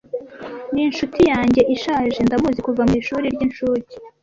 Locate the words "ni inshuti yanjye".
0.73-1.61